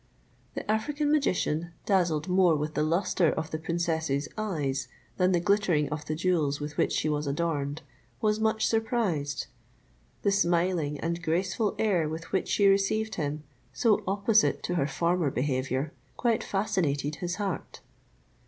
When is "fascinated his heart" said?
16.43-17.81